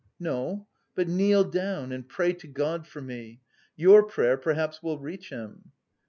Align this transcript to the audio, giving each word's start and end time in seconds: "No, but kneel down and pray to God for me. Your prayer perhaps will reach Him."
"No, 0.19 0.67
but 0.95 1.07
kneel 1.07 1.43
down 1.43 1.91
and 1.91 2.09
pray 2.09 2.33
to 2.33 2.47
God 2.47 2.87
for 2.87 3.01
me. 3.01 3.39
Your 3.75 4.01
prayer 4.01 4.35
perhaps 4.35 4.81
will 4.81 4.97
reach 4.97 5.29
Him." 5.29 5.69